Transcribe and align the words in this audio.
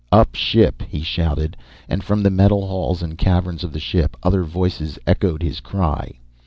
"Up 0.11 0.33
ship!" 0.33 0.81
he 0.89 1.01
shouted, 1.03 1.55
and 1.87 2.03
from 2.03 2.23
the 2.23 2.31
metal 2.31 2.65
halls 2.65 3.03
and 3.03 3.15
caverns 3.19 3.63
of 3.63 3.71
the 3.71 3.79
ship 3.79 4.17
other 4.23 4.43
voices 4.43 4.97
echoed 5.05 5.43
his 5.43 5.59
cry. 5.59 6.15